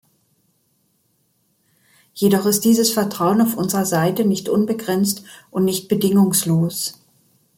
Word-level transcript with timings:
Jedoch 2.15 2.47
ist 2.47 2.65
dieses 2.65 2.91
Vertrauen 2.91 3.39
auf 3.39 3.55
unserer 3.55 3.85
Seite 3.85 4.25
nicht 4.25 4.49
unbegrenzt 4.49 5.21
und 5.51 5.63
nicht 5.63 5.89
bedingungslos. 5.89 7.03